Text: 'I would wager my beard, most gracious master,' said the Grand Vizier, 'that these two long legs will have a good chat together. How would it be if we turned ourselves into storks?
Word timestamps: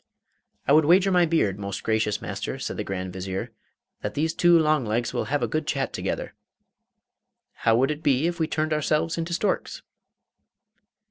'I 0.67 0.71
would 0.73 0.85
wager 0.85 1.11
my 1.11 1.27
beard, 1.27 1.59
most 1.59 1.83
gracious 1.83 2.23
master,' 2.23 2.57
said 2.57 2.75
the 2.75 2.83
Grand 2.83 3.13
Vizier, 3.13 3.51
'that 4.01 4.15
these 4.15 4.33
two 4.33 4.57
long 4.57 4.83
legs 4.83 5.13
will 5.13 5.25
have 5.25 5.43
a 5.43 5.47
good 5.47 5.67
chat 5.67 5.93
together. 5.93 6.33
How 7.69 7.75
would 7.77 7.91
it 7.91 8.01
be 8.01 8.25
if 8.25 8.39
we 8.39 8.47
turned 8.47 8.73
ourselves 8.73 9.19
into 9.19 9.31
storks? 9.33 9.83